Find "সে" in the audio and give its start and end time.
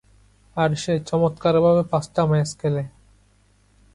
0.75-0.93